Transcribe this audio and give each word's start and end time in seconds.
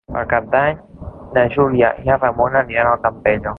Per 0.13 0.21
Cap 0.29 0.45
d'Any 0.55 0.79
na 1.37 1.43
Júlia 1.57 1.93
i 2.03 2.09
na 2.09 2.19
Ramona 2.25 2.67
aniran 2.67 2.93
al 2.95 3.01
Campello. 3.07 3.49